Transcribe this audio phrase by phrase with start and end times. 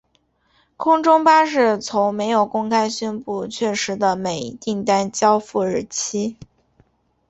[0.77, 6.37] 空中巴士从没有公开宣布确实的每一订单交付日期。